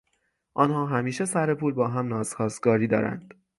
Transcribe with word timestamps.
آنها 0.53 0.85
همیشه 0.85 1.25
سر 1.25 1.53
پول 1.55 1.73
با 1.73 1.87
هم 1.87 2.07
ناسازگاری 2.07 2.87
دارند. 2.87 3.33